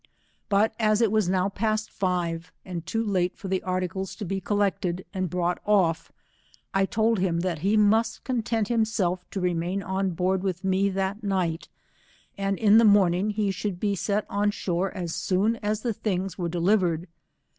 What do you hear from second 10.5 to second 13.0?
me that night, and in the